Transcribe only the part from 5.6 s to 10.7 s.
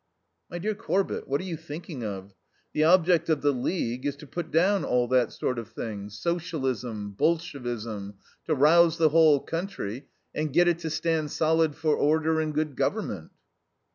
thing Socialism Bolshevism to rouse the whole country and get